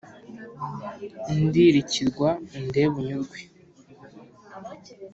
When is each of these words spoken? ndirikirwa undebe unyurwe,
ndirikirwa 1.45 2.27
undebe 2.57 2.91
unyurwe, 2.99 3.39